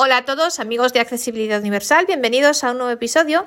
Hola 0.00 0.18
a 0.18 0.24
todos 0.24 0.60
amigos 0.60 0.92
de 0.92 1.00
Accesibilidad 1.00 1.60
Universal, 1.60 2.06
bienvenidos 2.06 2.62
a 2.62 2.70
un 2.70 2.78
nuevo 2.78 2.92
episodio 2.92 3.44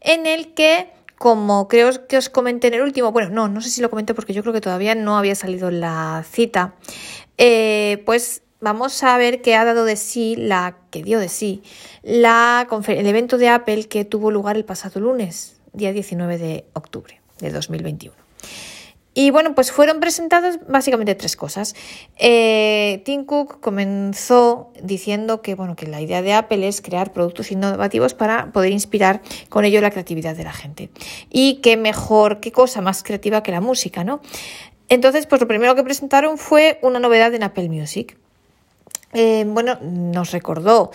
en 0.00 0.26
el 0.26 0.52
que, 0.52 0.88
como 1.16 1.68
creo 1.68 2.08
que 2.08 2.16
os 2.16 2.28
comenté 2.28 2.66
en 2.66 2.74
el 2.74 2.82
último, 2.82 3.12
bueno, 3.12 3.28
no, 3.30 3.46
no 3.46 3.60
sé 3.60 3.70
si 3.70 3.80
lo 3.80 3.88
comenté 3.88 4.12
porque 4.12 4.32
yo 4.32 4.42
creo 4.42 4.52
que 4.52 4.60
todavía 4.60 4.96
no 4.96 5.16
había 5.16 5.36
salido 5.36 5.70
la 5.70 6.24
cita, 6.28 6.74
eh, 7.38 8.02
pues 8.04 8.42
vamos 8.60 9.00
a 9.04 9.16
ver 9.16 9.42
qué 9.42 9.54
ha 9.54 9.64
dado 9.64 9.84
de 9.84 9.94
sí, 9.94 10.34
la 10.34 10.76
que 10.90 11.04
dio 11.04 11.20
de 11.20 11.28
sí, 11.28 11.62
la, 12.02 12.66
el 12.88 13.06
evento 13.06 13.38
de 13.38 13.50
Apple 13.50 13.84
que 13.84 14.04
tuvo 14.04 14.32
lugar 14.32 14.56
el 14.56 14.64
pasado 14.64 14.98
lunes, 14.98 15.60
día 15.72 15.92
19 15.92 16.36
de 16.36 16.64
octubre 16.72 17.20
de 17.38 17.52
2021. 17.52 18.12
Y 19.14 19.30
bueno, 19.30 19.54
pues 19.54 19.72
fueron 19.72 20.00
presentadas 20.00 20.58
básicamente 20.68 21.14
tres 21.14 21.36
cosas. 21.36 21.74
Eh, 22.16 23.02
Tim 23.04 23.24
Cook 23.24 23.60
comenzó 23.60 24.72
diciendo 24.82 25.42
que, 25.42 25.54
bueno, 25.54 25.76
que 25.76 25.86
la 25.86 26.00
idea 26.00 26.22
de 26.22 26.32
Apple 26.32 26.66
es 26.66 26.80
crear 26.80 27.12
productos 27.12 27.52
innovativos 27.52 28.14
para 28.14 28.52
poder 28.52 28.72
inspirar 28.72 29.20
con 29.50 29.64
ello 29.64 29.80
la 29.82 29.90
creatividad 29.90 30.34
de 30.34 30.44
la 30.44 30.52
gente. 30.52 30.88
Y 31.28 31.56
qué 31.56 31.76
mejor, 31.76 32.40
qué 32.40 32.52
cosa 32.52 32.80
más 32.80 33.02
creativa 33.02 33.42
que 33.42 33.52
la 33.52 33.60
música, 33.60 34.02
¿no? 34.02 34.20
Entonces, 34.88 35.26
pues 35.26 35.40
lo 35.40 35.48
primero 35.48 35.74
que 35.74 35.82
presentaron 35.82 36.38
fue 36.38 36.78
una 36.82 36.98
novedad 36.98 37.34
en 37.34 37.42
Apple 37.42 37.68
Music. 37.68 38.16
Eh, 39.12 39.44
bueno, 39.46 39.78
nos 39.82 40.32
recordó 40.32 40.90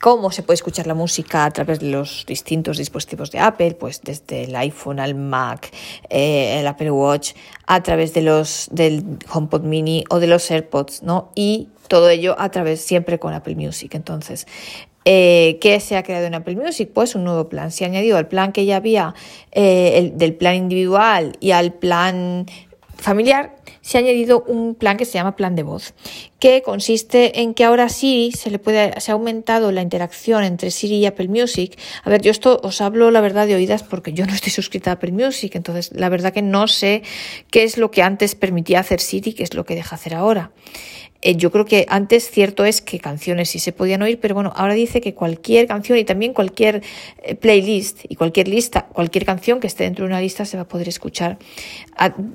cómo 0.00 0.30
se 0.30 0.42
puede 0.42 0.54
escuchar 0.54 0.86
la 0.86 0.94
música 0.94 1.44
a 1.44 1.50
través 1.50 1.80
de 1.80 1.90
los 1.90 2.24
distintos 2.26 2.78
dispositivos 2.78 3.30
de 3.30 3.40
Apple, 3.40 3.74
pues 3.74 4.00
desde 4.02 4.44
el 4.44 4.56
iPhone 4.56 5.00
al 5.00 5.14
Mac, 5.14 5.70
eh, 6.08 6.58
el 6.60 6.66
Apple 6.66 6.90
Watch, 6.90 7.32
a 7.66 7.82
través 7.82 8.14
de 8.14 8.22
los 8.22 8.68
del 8.70 9.04
HomePod 9.32 9.62
Mini 9.62 10.04
o 10.10 10.20
de 10.20 10.26
los 10.26 10.50
AirPods, 10.50 11.02
¿no? 11.02 11.30
Y 11.34 11.68
todo 11.88 12.08
ello 12.08 12.36
a 12.38 12.50
través 12.50 12.80
siempre 12.80 13.18
con 13.18 13.34
Apple 13.34 13.56
Music. 13.56 13.94
Entonces, 13.94 14.46
eh, 15.10 15.56
¿Qué 15.62 15.80
se 15.80 15.96
ha 15.96 16.02
creado 16.02 16.26
en 16.26 16.34
Apple 16.34 16.56
Music? 16.56 16.90
Pues 16.92 17.14
un 17.14 17.24
nuevo 17.24 17.48
plan. 17.48 17.70
Se 17.70 17.84
ha 17.84 17.86
añadido 17.86 18.18
al 18.18 18.28
plan 18.28 18.52
que 18.52 18.66
ya 18.66 18.76
había, 18.76 19.14
eh, 19.52 19.92
el, 19.96 20.18
del 20.18 20.34
plan 20.34 20.54
individual 20.54 21.38
y 21.40 21.52
al 21.52 21.72
plan 21.72 22.44
familiar, 22.98 23.56
se 23.80 23.98
ha 23.98 24.00
añadido 24.00 24.44
un 24.46 24.74
plan 24.74 24.96
que 24.96 25.04
se 25.04 25.14
llama 25.14 25.36
plan 25.36 25.56
de 25.56 25.62
voz, 25.62 25.94
que 26.38 26.62
consiste 26.62 27.40
en 27.40 27.54
que 27.54 27.64
ahora 27.64 27.88
sí 27.88 28.32
se 28.36 28.50
le 28.50 28.58
puede, 28.58 29.00
se 29.00 29.10
ha 29.10 29.14
aumentado 29.14 29.72
la 29.72 29.82
interacción 29.82 30.44
entre 30.44 30.70
Siri 30.70 30.96
y 30.96 31.06
Apple 31.06 31.28
Music. 31.28 31.78
A 32.04 32.10
ver, 32.10 32.22
yo 32.22 32.30
esto 32.30 32.60
os 32.62 32.80
hablo 32.80 33.10
la 33.10 33.20
verdad 33.20 33.46
de 33.46 33.54
oídas 33.54 33.82
porque 33.82 34.12
yo 34.12 34.26
no 34.26 34.34
estoy 34.34 34.52
suscrita 34.52 34.90
a 34.90 34.94
Apple 34.94 35.12
Music, 35.12 35.54
entonces 35.54 35.90
la 35.92 36.08
verdad 36.08 36.32
que 36.32 36.42
no 36.42 36.68
sé 36.68 37.02
qué 37.50 37.64
es 37.64 37.78
lo 37.78 37.90
que 37.90 38.02
antes 38.02 38.34
permitía 38.34 38.80
hacer 38.80 39.00
Siri, 39.00 39.32
qué 39.32 39.42
es 39.42 39.54
lo 39.54 39.64
que 39.64 39.74
deja 39.74 39.96
hacer 39.96 40.14
ahora. 40.14 40.52
Eh, 41.20 41.34
yo 41.34 41.50
creo 41.50 41.64
que 41.64 41.84
antes 41.88 42.30
cierto 42.30 42.64
es 42.64 42.80
que 42.80 43.00
canciones 43.00 43.50
sí 43.50 43.58
se 43.58 43.72
podían 43.72 44.02
oír, 44.02 44.20
pero 44.20 44.36
bueno, 44.36 44.52
ahora 44.54 44.74
dice 44.74 45.00
que 45.00 45.14
cualquier 45.14 45.66
canción 45.66 45.98
y 45.98 46.04
también 46.04 46.32
cualquier 46.32 46.82
eh, 47.22 47.34
playlist 47.34 48.04
y 48.08 48.14
cualquier 48.14 48.46
lista, 48.46 48.86
cualquier 48.86 49.24
canción 49.24 49.58
que 49.58 49.66
esté 49.66 49.82
dentro 49.84 50.04
de 50.04 50.10
una 50.10 50.20
lista 50.20 50.44
se 50.44 50.56
va 50.56 50.62
a 50.62 50.68
poder 50.68 50.88
escuchar 50.88 51.38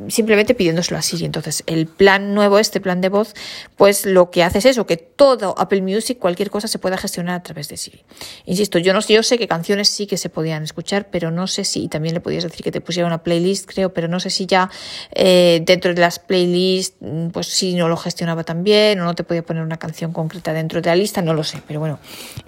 simplemente 0.09 0.53
pidiéndoselo 0.53 0.97
así. 1.23 1.25
Entonces, 1.25 1.63
el 1.67 1.87
plan 1.87 2.33
nuevo, 2.33 2.59
este 2.59 2.81
plan 2.81 3.01
de 3.01 3.09
voz, 3.09 3.33
pues 3.77 4.05
lo 4.05 4.31
que 4.31 4.43
hace 4.43 4.59
es 4.59 4.65
eso, 4.65 4.85
que 4.85 4.97
todo 4.97 5.55
Apple 5.57 5.81
Music, 5.81 6.19
cualquier 6.19 6.49
cosa 6.49 6.67
se 6.67 6.79
pueda 6.79 6.97
gestionar 6.97 7.35
a 7.35 7.43
través 7.43 7.69
de 7.69 7.77
Siri. 7.77 8.03
Insisto, 8.45 8.79
yo 8.79 8.93
no 8.93 8.99
yo 9.01 9.23
sé 9.23 9.37
que 9.37 9.47
canciones 9.47 9.89
sí 9.89 10.07
que 10.07 10.17
se 10.17 10.29
podían 10.29 10.63
escuchar, 10.63 11.07
pero 11.11 11.31
no 11.31 11.47
sé 11.47 11.63
si, 11.63 11.87
también 11.87 12.13
le 12.13 12.21
podías 12.21 12.43
decir 12.43 12.63
que 12.63 12.71
te 12.71 12.81
pusiera 12.81 13.07
una 13.07 13.23
playlist, 13.23 13.69
creo, 13.69 13.93
pero 13.93 14.07
no 14.07 14.19
sé 14.19 14.29
si 14.29 14.45
ya 14.45 14.69
eh, 15.11 15.61
dentro 15.65 15.93
de 15.93 16.01
las 16.01 16.19
playlists, 16.19 16.97
mm, 16.99 17.27
pues 17.29 17.47
si 17.47 17.75
no 17.75 17.87
lo 17.87 17.97
gestionaba 17.97 18.43
también 18.43 18.99
o 18.99 19.05
no 19.05 19.15
te 19.15 19.23
podía 19.23 19.43
poner 19.43 19.63
una 19.63 19.77
canción 19.77 20.13
concreta 20.13 20.53
dentro 20.53 20.81
de 20.81 20.89
la 20.89 20.95
lista, 20.95 21.21
no 21.21 21.33
lo 21.33 21.43
sé, 21.43 21.61
pero 21.67 21.79
bueno. 21.79 21.99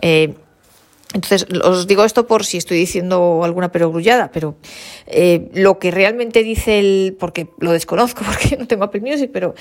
Eh, 0.01 0.35
entonces, 1.13 1.47
os 1.63 1.87
digo 1.87 2.03
esto 2.03 2.27
por 2.27 2.45
si 2.45 2.57
estoy 2.57 2.77
diciendo 2.77 3.41
alguna 3.43 3.71
perogrullada, 3.71 4.31
pero 4.31 4.55
eh, 5.07 5.49
lo 5.53 5.79
que 5.79 5.91
realmente 5.91 6.43
dice 6.43 6.79
el, 6.79 7.15
porque 7.17 7.47
lo 7.59 7.71
desconozco 7.71 8.23
porque 8.25 8.57
no 8.57 8.67
tengo 8.67 8.83
Apple 8.83 9.01
Music, 9.01 9.29
pero 9.31 9.55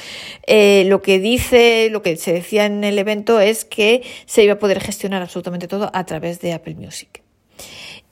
eh, 0.46 0.84
lo 0.86 1.00
que 1.00 1.20
dice, 1.20 1.90
lo 1.90 2.02
que 2.02 2.16
se 2.16 2.32
decía 2.32 2.66
en 2.66 2.82
el 2.82 2.98
evento 2.98 3.40
es 3.40 3.64
que 3.64 4.02
se 4.26 4.42
iba 4.42 4.54
a 4.54 4.58
poder 4.58 4.80
gestionar 4.80 5.22
absolutamente 5.22 5.68
todo 5.68 5.90
a 5.94 6.04
través 6.04 6.40
de 6.40 6.52
Apple 6.52 6.74
Music. 6.74 7.22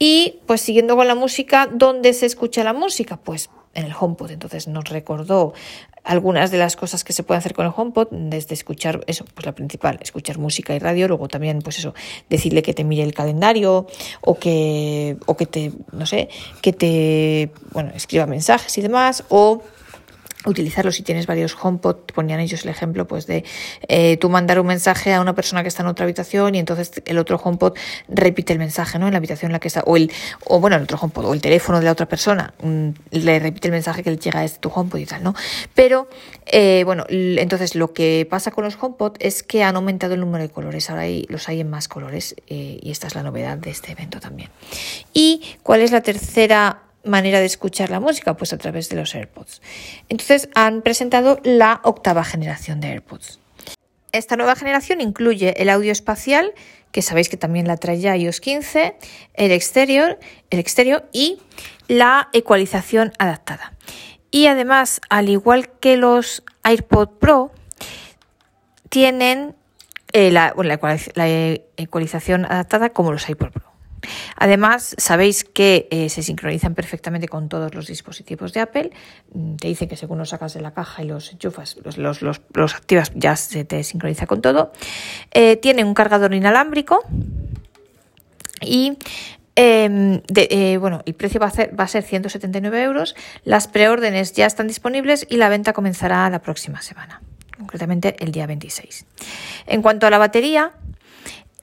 Y 0.04 0.40
pues 0.46 0.60
siguiendo 0.60 0.96
con 0.96 1.06
la 1.06 1.14
música, 1.14 1.68
¿dónde 1.72 2.12
se 2.12 2.26
escucha 2.26 2.64
la 2.64 2.72
música? 2.72 3.18
Pues 3.18 3.50
en 3.72 3.86
el 3.86 3.92
HomePod. 3.96 4.32
Entonces 4.32 4.66
nos 4.66 4.88
recordó 4.88 5.52
algunas 6.02 6.50
de 6.50 6.58
las 6.58 6.74
cosas 6.74 7.04
que 7.04 7.12
se 7.12 7.22
puede 7.22 7.38
hacer 7.38 7.54
con 7.54 7.66
el 7.66 7.72
HomePod, 7.76 8.08
desde 8.10 8.54
escuchar, 8.54 9.04
eso, 9.06 9.24
pues 9.32 9.46
la 9.46 9.52
principal, 9.52 10.00
escuchar 10.02 10.38
música 10.38 10.74
y 10.74 10.80
radio, 10.80 11.06
luego 11.06 11.28
también, 11.28 11.60
pues 11.62 11.78
eso, 11.78 11.94
decirle 12.28 12.62
que 12.62 12.74
te 12.74 12.82
mire 12.82 13.04
el 13.04 13.14
calendario 13.14 13.86
o 14.22 14.38
que, 14.40 15.18
o 15.26 15.36
que 15.36 15.46
te, 15.46 15.70
no 15.92 16.04
sé, 16.04 16.28
que 16.62 16.72
te, 16.72 17.52
bueno, 17.70 17.92
escriba 17.94 18.26
mensajes 18.26 18.76
y 18.78 18.80
demás, 18.82 19.22
o 19.28 19.62
utilizarlo 20.47 20.92
si 20.92 21.03
tienes 21.03 21.26
varios 21.26 21.56
HomePod, 21.60 21.97
ponían 22.14 22.41
ellos 22.41 22.64
el 22.64 22.70
ejemplo 22.70 23.06
pues 23.06 23.26
de 23.26 23.44
eh, 23.88 24.16
tú 24.16 24.28
mandar 24.28 24.60
un 24.60 24.66
mensaje 24.66 25.12
a 25.12 25.20
una 25.20 25.34
persona 25.34 25.62
que 25.62 25.69
está 25.69 25.82
en 25.82 25.88
otra 25.88 26.04
habitación 26.04 26.54
y 26.54 26.58
entonces 26.58 27.03
el 27.04 27.19
otro 27.19 27.41
HomePod 27.42 27.76
repite 28.08 28.52
el 28.52 28.58
mensaje, 28.58 28.98
¿no? 28.98 29.06
En 29.06 29.12
la 29.12 29.19
habitación 29.19 29.50
en 29.50 29.52
la 29.52 29.60
que 29.60 29.69
está, 29.69 29.82
o 29.82 29.97
el, 29.97 30.10
o 30.44 30.60
bueno, 30.60 30.76
el 30.76 30.82
otro 30.82 30.98
HomePod, 31.00 31.26
o 31.26 31.34
el 31.34 31.41
teléfono 31.41 31.78
de 31.78 31.84
la 31.84 31.92
otra 31.92 32.06
persona, 32.06 32.54
mm, 32.62 32.88
le 33.10 33.38
repite 33.38 33.69
el 33.69 33.72
mensaje 33.72 34.02
que 34.02 34.10
le 34.10 34.16
llega 34.16 34.41
a 34.41 34.44
este 34.44 34.58
tu 34.58 34.69
HomePod 34.69 34.98
y 34.98 35.06
tal, 35.06 35.22
¿no? 35.22 35.34
Pero, 35.75 36.08
eh, 36.47 36.82
bueno, 36.84 37.04
entonces 37.08 37.75
lo 37.75 37.92
que 37.92 38.26
pasa 38.28 38.50
con 38.50 38.64
los 38.64 38.76
HomePod 38.81 39.16
es 39.19 39.42
que 39.42 39.62
han 39.62 39.76
aumentado 39.76 40.14
el 40.14 40.20
número 40.20 40.42
de 40.42 40.50
colores, 40.50 40.91
ahora 40.91 41.02
hay, 41.02 41.26
los 41.28 41.48
hay 41.48 41.60
en 41.60 41.70
más 41.70 41.88
colores 41.88 42.34
eh, 42.48 42.78
y 42.81 42.91
esta 42.91 43.06
es 43.06 43.14
la 43.14 43.22
novedad 43.22 43.58
de 43.58 43.70
este 43.70 43.92
evento 43.92 44.20
también. 44.20 44.50
¿Y 45.12 45.42
cuál 45.62 45.81
es 45.81 45.92
la 45.92 46.00
tercera 46.02 46.81
manera 47.04 47.40
de 47.40 47.46
escuchar 47.46 47.90
la 47.90 48.00
música? 48.00 48.36
Pues 48.36 48.52
a 48.52 48.58
través 48.58 48.88
de 48.88 48.96
los 48.96 49.14
AirPods. 49.14 49.62
Entonces 50.08 50.48
han 50.54 50.82
presentado 50.82 51.40
la 51.44 51.80
octava 51.84 52.24
generación 52.24 52.80
de 52.80 52.88
AirPods. 52.88 53.40
Esta 54.12 54.36
nueva 54.36 54.56
generación 54.56 55.00
incluye 55.00 55.54
el 55.62 55.70
audio 55.70 55.90
espacial, 55.90 56.52
que 56.90 57.00
sabéis 57.00 57.30
que 57.30 57.38
también 57.38 57.66
la 57.66 57.78
trae 57.78 57.98
ya 57.98 58.14
iOS 58.14 58.40
15, 58.40 58.94
el 59.34 59.52
exterior, 59.52 60.18
el 60.50 60.58
exterior 60.58 61.08
y 61.12 61.40
la 61.88 62.28
ecualización 62.34 63.12
adaptada. 63.19 63.72
Y 64.30 64.46
además, 64.46 65.00
al 65.08 65.30
igual 65.30 65.70
que 65.80 65.96
los 65.96 66.42
AirPods 66.62 67.12
Pro, 67.19 67.52
tienen 68.90 69.56
eh, 70.12 70.30
la, 70.30 70.54
la 71.14 71.28
ecualización 71.78 72.44
adaptada 72.44 72.90
como 72.90 73.12
los 73.12 73.26
AirPods 73.26 73.52
Pro. 73.52 73.72
Además, 74.36 74.94
sabéis 74.98 75.44
que 75.44 75.88
eh, 75.90 76.08
se 76.08 76.22
sincronizan 76.22 76.74
perfectamente 76.74 77.28
con 77.28 77.48
todos 77.48 77.74
los 77.74 77.86
dispositivos 77.86 78.52
de 78.52 78.60
Apple. 78.60 78.90
Mm, 79.32 79.56
te 79.56 79.68
dicen 79.68 79.88
que 79.88 79.96
según 79.96 80.18
los 80.18 80.30
sacas 80.30 80.54
de 80.54 80.60
la 80.60 80.72
caja 80.72 81.02
y 81.02 81.06
los 81.06 81.32
enchufas, 81.32 81.76
los, 81.84 82.22
los, 82.22 82.74
activas, 82.74 83.12
ya 83.14 83.36
se 83.36 83.64
te 83.64 83.82
sincroniza 83.84 84.26
con 84.26 84.42
todo. 84.42 84.72
Eh, 85.32 85.56
tiene 85.56 85.84
un 85.84 85.94
cargador 85.94 86.34
inalámbrico 86.34 87.04
y 88.60 88.96
em, 89.54 90.22
eh, 90.34 90.76
bueno, 90.78 91.02
el 91.04 91.14
precio 91.14 91.40
va 91.40 91.46
a, 91.46 91.50
ser, 91.50 91.78
va 91.78 91.84
a 91.84 91.88
ser 91.88 92.02
179 92.02 92.82
euros. 92.82 93.14
Las 93.44 93.69
preórdenes 93.69 94.32
ya 94.32 94.46
están 94.46 94.66
disponibles 94.69 95.26
y 95.28 95.36
la 95.36 95.48
venta 95.48 95.72
comenzará 95.72 96.28
la 96.30 96.40
próxima 96.40 96.82
semana, 96.82 97.22
concretamente 97.58 98.16
el 98.20 98.32
día 98.32 98.46
26. 98.46 99.06
En 99.66 99.82
cuanto 99.82 100.06
a 100.06 100.10
la 100.10 100.19
batería, 100.19 100.72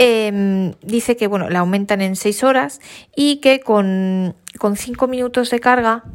Em, 0.02 0.72
dice 0.82 1.18
que 1.18 1.28
bueno, 1.28 1.50
la 1.50 1.60
aumentan 1.60 2.02
en 2.02 2.16
6 2.16 2.44
horas 2.46 2.80
y 3.18 3.42
que 3.42 3.60
con, 3.60 4.34
con 4.58 4.78
5 4.78 5.08
minutos 5.08 5.50
de 5.50 5.60
carga 5.60 6.06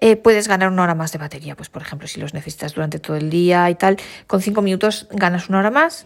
eh, 0.00 0.16
puedes 0.16 0.48
ganar 0.48 0.68
una 0.72 0.82
hora 0.82 0.96
más 0.96 1.12
de 1.12 1.18
batería. 1.18 1.54
Pues 1.54 1.68
por 1.68 1.82
ejemplo, 1.82 2.08
si 2.08 2.18
los 2.18 2.34
necesitas 2.34 2.74
durante 2.74 2.98
todo 2.98 3.16
el 3.16 3.30
día 3.30 3.70
y 3.70 3.76
tal, 3.76 3.96
con 4.26 4.42
5 4.42 4.60
minutos 4.60 5.06
ganas 5.12 5.48
una 5.48 5.60
hora 5.60 5.70
más 5.70 6.04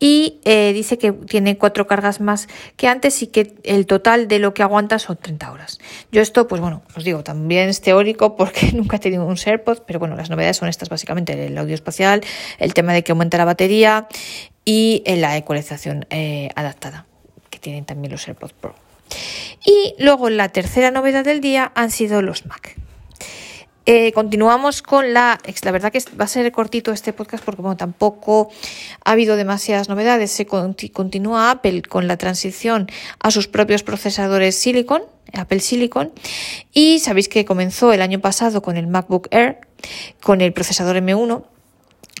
y 0.00 0.40
eh, 0.44 0.72
dice 0.72 0.98
que 0.98 1.12
tiene 1.12 1.58
cuatro 1.58 1.86
cargas 1.86 2.20
más 2.20 2.48
que 2.76 2.88
antes 2.88 3.22
y 3.22 3.26
que 3.26 3.54
el 3.62 3.86
total 3.86 4.26
de 4.26 4.38
lo 4.38 4.54
que 4.54 4.62
aguanta 4.62 4.98
son 4.98 5.18
30 5.18 5.52
horas. 5.52 5.78
Yo 6.10 6.22
esto, 6.22 6.48
pues 6.48 6.60
bueno, 6.60 6.82
os 6.96 7.04
digo, 7.04 7.22
también 7.22 7.68
es 7.68 7.82
teórico 7.82 8.34
porque 8.34 8.72
nunca 8.74 8.96
he 8.96 9.00
tenido 9.00 9.26
un 9.26 9.36
AirPod, 9.44 9.80
pero 9.86 9.98
bueno, 9.98 10.16
las 10.16 10.30
novedades 10.30 10.56
son 10.56 10.68
estas 10.68 10.88
básicamente, 10.88 11.46
el 11.46 11.56
audio 11.58 11.74
espacial, 11.74 12.22
el 12.58 12.74
tema 12.74 12.94
de 12.94 13.04
que 13.04 13.12
aumenta 13.12 13.36
la 13.36 13.44
batería 13.44 14.08
y 14.64 15.02
eh, 15.04 15.16
la 15.16 15.36
ecualización 15.36 16.06
eh, 16.08 16.48
adaptada, 16.56 17.06
que 17.50 17.58
tienen 17.58 17.84
también 17.84 18.10
los 18.10 18.26
AirPods 18.26 18.54
Pro. 18.54 18.74
Y 19.66 19.94
luego 19.98 20.30
la 20.30 20.48
tercera 20.48 20.90
novedad 20.90 21.24
del 21.24 21.42
día 21.42 21.72
han 21.74 21.90
sido 21.90 22.22
los 22.22 22.46
Mac. 22.46 22.79
Eh, 23.86 24.12
continuamos 24.12 24.82
con 24.82 25.14
la. 25.14 25.40
La 25.62 25.70
verdad 25.72 25.90
que 25.90 26.02
va 26.18 26.24
a 26.24 26.28
ser 26.28 26.50
cortito 26.52 26.92
este 26.92 27.12
podcast 27.12 27.44
porque 27.44 27.62
bueno, 27.62 27.76
tampoco 27.76 28.50
ha 29.04 29.12
habido 29.12 29.36
demasiadas 29.36 29.88
novedades. 29.88 30.30
Se 30.30 30.46
continúa 30.46 31.50
Apple 31.50 31.82
con 31.82 32.06
la 32.06 32.16
transición 32.16 32.88
a 33.20 33.30
sus 33.30 33.48
propios 33.48 33.82
procesadores 33.82 34.56
Silicon, 34.56 35.02
Apple 35.32 35.60
Silicon, 35.60 36.12
y 36.72 36.98
sabéis 36.98 37.28
que 37.28 37.44
comenzó 37.44 37.92
el 37.92 38.02
año 38.02 38.20
pasado 38.20 38.62
con 38.62 38.76
el 38.76 38.86
MacBook 38.86 39.28
Air, 39.30 39.58
con 40.20 40.40
el 40.40 40.52
procesador 40.52 40.96
M1 40.96 41.44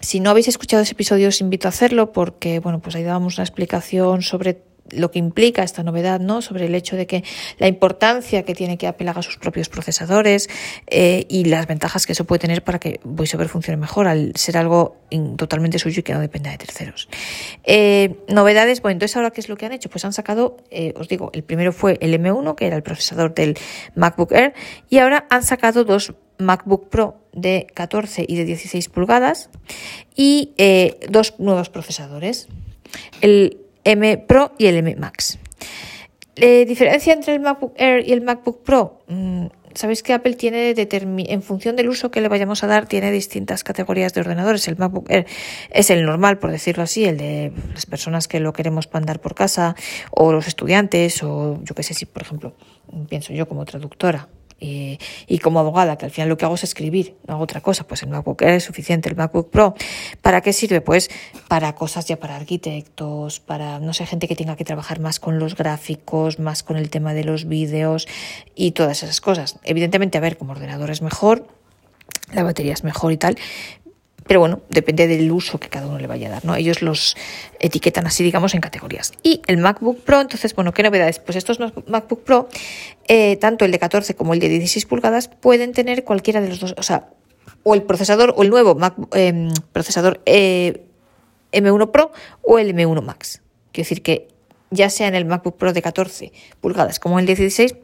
Si 0.00 0.20
no 0.20 0.30
habéis 0.30 0.48
escuchado 0.48 0.82
ese 0.82 0.92
episodio, 0.92 1.28
os 1.28 1.42
invito 1.42 1.68
a 1.68 1.70
hacerlo 1.70 2.12
porque, 2.12 2.58
bueno, 2.58 2.80
pues 2.80 2.96
ahí 2.96 3.02
dábamos 3.02 3.36
una 3.36 3.44
explicación 3.44 4.22
sobre 4.22 4.62
lo 4.92 5.10
que 5.10 5.18
implica 5.18 5.62
esta 5.62 5.82
novedad, 5.82 6.20
¿no? 6.20 6.42
Sobre 6.42 6.66
el 6.66 6.74
hecho 6.74 6.96
de 6.96 7.06
que 7.06 7.24
la 7.58 7.68
importancia 7.68 8.44
que 8.44 8.54
tiene 8.54 8.78
que 8.78 8.86
Apple 8.86 9.08
haga 9.08 9.22
sus 9.22 9.36
propios 9.38 9.68
procesadores 9.68 10.48
eh, 10.86 11.26
y 11.28 11.44
las 11.44 11.66
ventajas 11.66 12.06
que 12.06 12.12
eso 12.12 12.24
puede 12.24 12.40
tener 12.40 12.62
para 12.62 12.78
que 12.78 13.00
VoiceOver 13.04 13.48
funcione 13.48 13.76
mejor 13.76 14.08
al 14.08 14.32
ser 14.36 14.56
algo 14.56 14.96
totalmente 15.36 15.78
suyo 15.78 16.00
y 16.00 16.02
que 16.02 16.12
no 16.12 16.20
dependa 16.20 16.50
de 16.50 16.58
terceros. 16.58 17.08
Eh, 17.64 18.16
novedades, 18.28 18.80
bueno, 18.82 18.92
entonces 18.92 19.16
ahora 19.16 19.30
qué 19.30 19.40
es 19.40 19.48
lo 19.48 19.56
que 19.56 19.66
han 19.66 19.72
hecho? 19.72 19.90
Pues 19.90 20.04
han 20.04 20.12
sacado, 20.12 20.56
eh, 20.70 20.94
os 20.96 21.08
digo, 21.08 21.30
el 21.32 21.42
primero 21.42 21.72
fue 21.72 21.98
el 22.00 22.14
M1, 22.14 22.54
que 22.54 22.66
era 22.66 22.76
el 22.76 22.82
procesador 22.82 23.34
del 23.34 23.56
MacBook 23.94 24.32
Air, 24.32 24.54
y 24.88 24.98
ahora 24.98 25.26
han 25.30 25.42
sacado 25.42 25.84
dos 25.84 26.14
MacBook 26.38 26.88
Pro 26.88 27.20
de 27.32 27.66
14 27.74 28.24
y 28.26 28.36
de 28.36 28.44
16 28.44 28.88
pulgadas 28.88 29.50
y 30.16 30.54
dos 31.08 31.34
nuevos 31.38 31.68
procesadores. 31.68 32.48
El 33.20 33.58
M 33.84 34.18
Pro 34.18 34.52
y 34.58 34.66
el 34.66 34.76
M 34.76 34.96
Max. 34.96 35.38
La 36.36 36.64
diferencia 36.64 37.12
entre 37.12 37.34
el 37.34 37.40
MacBook 37.40 37.74
Air 37.76 38.06
y 38.06 38.12
el 38.12 38.22
MacBook 38.22 38.62
Pro. 38.62 39.02
Mm, 39.08 39.46
sabéis 39.74 40.02
que 40.02 40.12
Apple 40.12 40.34
tiene, 40.34 40.74
en 40.74 41.42
función 41.42 41.76
del 41.76 41.88
uso 41.88 42.10
que 42.10 42.20
le 42.20 42.28
vayamos 42.28 42.64
a 42.64 42.66
dar, 42.66 42.86
tiene 42.86 43.10
distintas 43.10 43.62
categorías 43.62 44.14
de 44.14 44.22
ordenadores. 44.22 44.66
El 44.68 44.76
MacBook 44.76 45.10
Air 45.10 45.26
es 45.70 45.90
el 45.90 46.04
normal, 46.04 46.38
por 46.38 46.50
decirlo 46.50 46.82
así, 46.82 47.04
el 47.04 47.18
de 47.18 47.52
las 47.74 47.86
personas 47.86 48.26
que 48.26 48.40
lo 48.40 48.52
queremos 48.52 48.88
mandar 48.92 49.20
por 49.20 49.34
casa, 49.34 49.76
o 50.10 50.32
los 50.32 50.46
estudiantes, 50.46 51.22
o 51.22 51.60
yo 51.62 51.74
qué 51.74 51.82
sé, 51.82 51.94
si 51.94 52.06
por 52.06 52.22
ejemplo, 52.22 52.54
pienso 53.08 53.32
yo 53.32 53.46
como 53.46 53.64
traductora, 53.64 54.28
y 54.60 55.38
como 55.38 55.58
abogada, 55.58 55.96
que 55.96 56.04
al 56.04 56.10
final 56.10 56.28
lo 56.28 56.36
que 56.36 56.44
hago 56.44 56.54
es 56.54 56.64
escribir, 56.64 57.16
no 57.26 57.34
hago 57.34 57.44
otra 57.44 57.60
cosa, 57.60 57.86
pues 57.86 58.02
el 58.02 58.10
MacBook 58.10 58.42
Air 58.42 58.54
es 58.54 58.64
suficiente, 58.64 59.08
el 59.08 59.16
MacBook 59.16 59.50
Pro. 59.50 59.74
¿Para 60.20 60.42
qué 60.42 60.52
sirve? 60.52 60.80
Pues 60.80 61.10
para 61.48 61.74
cosas 61.74 62.06
ya 62.06 62.18
para 62.18 62.36
arquitectos, 62.36 63.40
para, 63.40 63.78
no 63.78 63.94
sé, 63.94 64.06
gente 64.06 64.28
que 64.28 64.36
tenga 64.36 64.56
que 64.56 64.64
trabajar 64.64 65.00
más 65.00 65.18
con 65.18 65.38
los 65.38 65.56
gráficos, 65.56 66.38
más 66.38 66.62
con 66.62 66.76
el 66.76 66.90
tema 66.90 67.14
de 67.14 67.24
los 67.24 67.46
vídeos 67.46 68.06
y 68.54 68.72
todas 68.72 69.02
esas 69.02 69.20
cosas. 69.20 69.58
Evidentemente, 69.64 70.18
a 70.18 70.20
ver, 70.20 70.36
como 70.36 70.52
ordenador 70.52 70.90
es 70.90 71.02
mejor, 71.02 71.46
la 72.32 72.42
batería 72.42 72.72
es 72.72 72.84
mejor 72.84 73.12
y 73.12 73.16
tal, 73.16 73.36
pero 74.26 74.40
bueno, 74.40 74.60
depende 74.68 75.06
del 75.06 75.30
uso 75.32 75.58
que 75.58 75.68
cada 75.68 75.86
uno 75.86 75.98
le 75.98 76.06
vaya 76.06 76.28
a 76.28 76.30
dar, 76.30 76.44
¿no? 76.44 76.54
Ellos 76.54 76.82
los 76.82 77.16
etiquetan 77.58 78.06
así, 78.06 78.22
digamos, 78.22 78.54
en 78.54 78.60
categorías. 78.60 79.12
Y 79.22 79.42
el 79.46 79.56
MacBook 79.58 80.00
Pro, 80.00 80.20
entonces, 80.20 80.54
bueno, 80.54 80.72
¿qué 80.72 80.82
novedades? 80.82 81.18
Pues 81.18 81.36
estos 81.36 81.58
MacBook 81.58 82.22
Pro, 82.24 82.48
eh, 83.08 83.36
tanto 83.36 83.64
el 83.64 83.72
de 83.72 83.78
14 83.78 84.14
como 84.14 84.34
el 84.34 84.40
de 84.40 84.48
16 84.48 84.86
pulgadas, 84.86 85.28
pueden 85.28 85.72
tener 85.72 86.04
cualquiera 86.04 86.40
de 86.40 86.48
los 86.48 86.60
dos, 86.60 86.74
o 86.76 86.82
sea, 86.82 87.08
o 87.62 87.74
el 87.74 87.82
procesador, 87.82 88.34
o 88.36 88.42
el 88.42 88.50
nuevo 88.50 88.74
Mac, 88.74 88.94
em, 89.12 89.50
procesador 89.72 90.20
eh, 90.26 90.84
M1 91.52 91.90
Pro 91.90 92.12
o 92.42 92.58
el 92.58 92.74
M1 92.74 93.02
Max. 93.02 93.42
Quiero 93.72 93.86
decir 93.86 94.02
que 94.02 94.28
ya 94.70 94.90
sea 94.90 95.08
en 95.08 95.14
el 95.14 95.24
MacBook 95.24 95.56
Pro 95.56 95.72
de 95.72 95.82
14 95.82 96.32
pulgadas 96.60 96.98
como 97.00 97.18
el 97.18 97.26
de 97.26 97.34
16, 97.34 97.74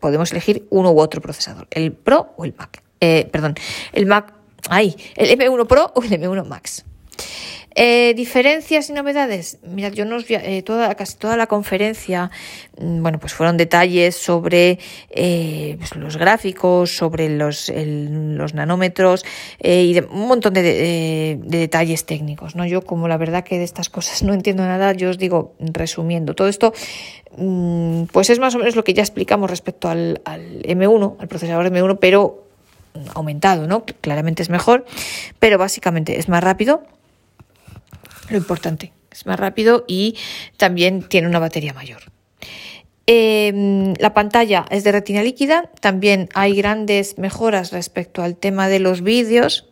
podemos 0.00 0.30
elegir 0.32 0.66
uno 0.70 0.92
u 0.92 1.00
otro 1.00 1.20
procesador, 1.20 1.66
el 1.70 1.92
Pro 1.92 2.32
o 2.36 2.44
el 2.44 2.54
Mac. 2.56 2.82
Eh, 3.00 3.28
perdón, 3.30 3.54
el 3.92 4.06
Mac 4.06 4.32
Ahí, 4.68 4.96
el 5.16 5.38
M1 5.38 5.66
Pro 5.66 5.92
o 5.94 6.02
el 6.02 6.10
M1 6.10 6.44
Max. 6.46 6.84
Eh, 7.78 8.14
diferencias 8.14 8.88
y 8.88 8.94
novedades. 8.94 9.58
Mirad, 9.62 9.92
yo 9.92 10.06
nos 10.06 10.24
eh, 10.30 10.62
toda, 10.62 10.94
casi 10.94 11.18
toda 11.18 11.36
la 11.36 11.46
conferencia, 11.46 12.30
mm, 12.78 13.02
bueno, 13.02 13.20
pues 13.20 13.34
fueron 13.34 13.58
detalles 13.58 14.16
sobre 14.16 14.78
eh, 15.10 15.76
pues 15.78 15.94
los 15.94 16.16
gráficos, 16.16 16.96
sobre 16.96 17.28
los, 17.28 17.70
los 17.70 18.54
nanómetros 18.54 19.26
y 19.62 19.98
un 20.00 20.26
montón 20.26 20.54
de, 20.54 21.38
detalles 21.44 22.06
técnicos. 22.06 22.56
¿no? 22.56 22.64
Yo, 22.64 22.80
como 22.80 23.08
la 23.08 23.18
verdad 23.18 23.44
que 23.44 23.58
de 23.58 23.64
estas 23.64 23.90
cosas 23.90 24.22
no 24.22 24.32
entiendo 24.32 24.64
nada, 24.64 24.94
yo 24.94 25.10
os 25.10 25.18
digo, 25.18 25.54
resumiendo, 25.60 26.34
todo 26.34 26.48
esto, 26.48 26.72
mm, 27.36 28.04
pues 28.04 28.30
es 28.30 28.38
más 28.38 28.54
o 28.54 28.58
menos 28.58 28.74
lo 28.74 28.84
que 28.84 28.94
ya 28.94 29.02
explicamos 29.02 29.50
respecto 29.50 29.90
al, 29.90 30.22
al 30.24 30.62
M1, 30.62 31.16
al 31.18 31.28
procesador 31.28 31.70
M1, 31.70 31.98
pero 32.00 32.45
aumentado, 33.14 33.66
¿no? 33.66 33.84
Claramente 33.84 34.42
es 34.42 34.50
mejor, 34.50 34.84
pero 35.38 35.58
básicamente 35.58 36.18
es 36.18 36.28
más 36.28 36.42
rápido. 36.42 36.84
Lo 38.28 38.36
importante, 38.36 38.92
es 39.10 39.26
más 39.26 39.38
rápido 39.38 39.84
y 39.86 40.16
también 40.56 41.02
tiene 41.02 41.28
una 41.28 41.38
batería 41.38 41.72
mayor. 41.72 42.02
Em, 43.06 43.94
la 43.98 44.14
pantalla 44.14 44.66
es 44.70 44.82
de 44.82 44.90
retina 44.90 45.22
líquida, 45.22 45.70
también 45.80 46.28
hay 46.34 46.56
grandes 46.56 47.18
mejoras 47.18 47.70
respecto 47.70 48.22
al 48.22 48.36
tema 48.36 48.68
de 48.68 48.80
los 48.80 49.02
vídeos, 49.02 49.68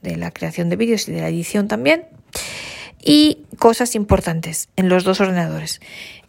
de 0.00 0.16
la 0.16 0.30
creación 0.30 0.70
de 0.70 0.76
vídeos 0.76 1.06
y 1.08 1.12
de 1.12 1.20
la 1.20 1.28
edición 1.28 1.68
también. 1.68 2.06
Y 3.04 3.44
cosas 3.58 3.94
importantes 3.94 4.68
en 4.76 4.88
los 4.88 5.04
dos 5.04 5.20
ordenadores. 5.20 5.80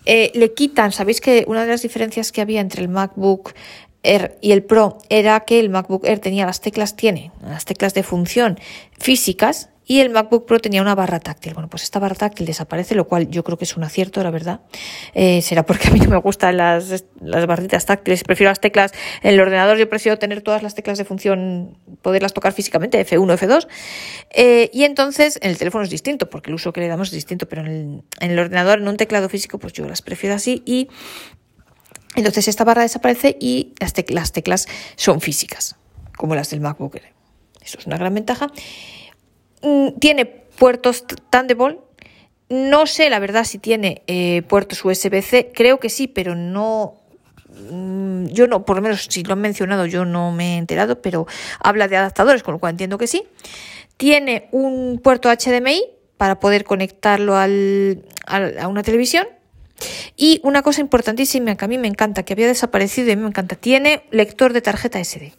Eh, 0.05 0.31
le 0.33 0.53
quitan, 0.53 0.91
sabéis 0.91 1.21
que 1.21 1.45
una 1.47 1.63
de 1.63 1.69
las 1.69 1.81
diferencias 1.81 2.31
que 2.31 2.41
había 2.41 2.61
entre 2.61 2.81
el 2.81 2.89
MacBook 2.89 3.53
Air 4.03 4.37
y 4.41 4.51
el 4.51 4.63
Pro 4.63 4.97
era 5.09 5.41
que 5.41 5.59
el 5.59 5.69
MacBook 5.69 6.05
Air 6.05 6.19
tenía 6.19 6.45
las 6.45 6.61
teclas, 6.61 6.95
tiene 6.95 7.31
las 7.41 7.65
teclas 7.65 7.93
de 7.93 8.03
función 8.03 8.59
físicas 8.97 9.69
y 9.89 10.01
el 10.01 10.11
MacBook 10.11 10.45
Pro 10.45 10.59
tenía 10.59 10.83
una 10.83 10.93
barra 10.93 11.19
táctil. 11.19 11.55
Bueno, 11.55 11.67
pues 11.67 11.81
esta 11.81 11.97
barra 11.97 12.13
táctil 12.13 12.45
desaparece, 12.45 12.93
lo 12.93 13.07
cual 13.07 13.27
yo 13.31 13.43
creo 13.43 13.57
que 13.57 13.65
es 13.65 13.75
un 13.75 13.83
acierto, 13.83 14.21
la 14.21 14.29
verdad. 14.29 14.61
Eh, 15.15 15.41
será 15.41 15.65
porque 15.65 15.87
a 15.87 15.91
mí 15.91 15.99
no 16.03 16.09
me 16.11 16.17
gustan 16.17 16.57
las, 16.57 17.05
las 17.19 17.47
barritas 17.47 17.87
táctiles, 17.87 18.23
prefiero 18.23 18.51
las 18.51 18.61
teclas 18.61 18.91
en 19.23 19.33
el 19.33 19.39
ordenador, 19.39 19.79
yo 19.79 19.89
prefiero 19.89 20.19
tener 20.19 20.43
todas 20.43 20.61
las 20.61 20.75
teclas 20.75 20.99
de 20.99 21.05
función, 21.05 21.75
poderlas 22.03 22.33
tocar 22.33 22.53
físicamente, 22.53 23.03
F1, 23.03 23.35
F2. 23.39 23.67
Eh, 24.29 24.69
y 24.71 24.83
entonces 24.83 25.39
en 25.41 25.49
el 25.49 25.57
teléfono 25.57 25.83
es 25.83 25.89
distinto, 25.89 26.29
porque 26.29 26.51
el 26.51 26.53
uso 26.53 26.71
que 26.71 26.81
le 26.81 26.87
damos 26.87 27.07
es 27.07 27.15
distinto, 27.15 27.49
pero 27.49 27.63
en 27.63 27.67
el, 27.67 28.03
en 28.19 28.31
el 28.31 28.37
ordenador, 28.37 28.77
en 28.77 28.87
un 28.87 28.95
teclado 28.95 29.27
físico, 29.27 29.57
pues 29.57 29.73
yo 29.73 29.87
las 29.87 30.03
prefiero 30.03 30.35
así 30.35 30.61
y 30.67 30.87
entonces 32.19 32.47
esta 32.47 32.63
barra 32.63 32.83
desaparece 32.83 33.37
y 33.39 33.73
las, 33.79 34.31
teclas 34.31 34.67
son 34.95 35.21
físicas, 35.21 35.75
como 36.17 36.35
las 36.35 36.49
del 36.49 36.61
MacBook. 36.61 36.97
Eso 37.61 37.77
es 37.79 37.85
una 37.85 37.97
gran 37.97 38.13
ventaja. 38.13 38.47
Mm, 39.61 39.99
tiene 39.99 40.25
puertos 40.25 41.05
Thunderbolt. 41.29 41.79
No 42.49 42.87
sé, 42.87 43.09
la 43.09 43.19
verdad, 43.19 43.43
si 43.43 43.59
tiene 43.59 44.01
eh, 44.07 44.41
puertos 44.47 44.83
USB-C. 44.83 45.51
Creo 45.53 45.79
que 45.79 45.89
sí, 45.89 46.07
pero 46.07 46.35
no. 46.35 46.95
Mm, 47.71 48.27
yo 48.27 48.47
no, 48.47 48.65
por 48.65 48.75
lo 48.75 48.81
menos 48.81 49.05
si 49.09 49.23
lo 49.23 49.33
han 49.33 49.41
mencionado, 49.41 49.85
yo 49.85 50.05
no 50.05 50.31
me 50.31 50.55
he 50.55 50.57
enterado, 50.57 51.01
pero 51.01 51.27
habla 51.59 51.87
de 51.87 51.97
adaptadores, 51.97 52.43
con 52.43 52.53
lo 52.53 52.59
cual 52.59 52.71
entiendo 52.71 52.97
que 52.97 53.07
sí. 53.07 53.23
Tiene 53.97 54.47
un 54.51 54.99
puerto 55.03 55.29
HDMI 55.29 55.83
para 56.17 56.39
poder 56.39 56.63
conectarlo 56.63 57.35
a 57.37 57.47
una 58.67 58.83
televisión 58.83 59.27
y 60.15 60.41
una 60.43 60.61
cosa 60.61 60.81
importantísima 60.81 61.55
que 61.55 61.65
a 61.65 61.67
mí 61.67 61.77
me 61.77 61.87
encanta, 61.87 62.23
que 62.23 62.33
había 62.33 62.47
desaparecido 62.47 63.09
y 63.09 63.11
a 63.11 63.15
me 63.17 63.27
encanta, 63.27 63.55
tiene 63.55 64.03
lector 64.11 64.53
de 64.53 64.61
tarjeta 64.61 65.03
SD. 65.03 65.33